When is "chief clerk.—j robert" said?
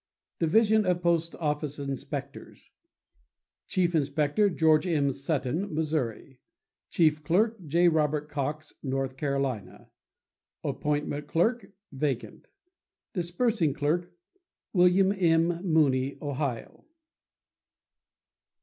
6.89-8.27